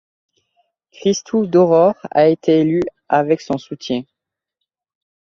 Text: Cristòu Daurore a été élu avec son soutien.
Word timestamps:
Cristòu 0.91 1.45
Daurore 1.45 1.93
a 2.09 2.27
été 2.27 2.61
élu 2.61 2.79
avec 3.07 3.39
son 3.39 3.59
soutien. 3.59 4.01